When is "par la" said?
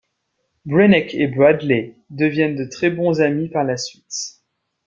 3.49-3.77